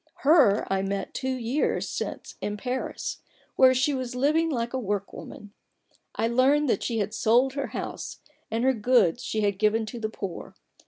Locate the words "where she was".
3.55-4.15